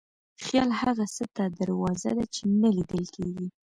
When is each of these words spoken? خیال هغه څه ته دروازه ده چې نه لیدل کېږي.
خیال 0.45 0.69
هغه 0.81 1.05
څه 1.15 1.23
ته 1.35 1.43
دروازه 1.59 2.09
ده 2.17 2.25
چې 2.35 2.41
نه 2.61 2.69
لیدل 2.75 3.03
کېږي. 3.15 3.47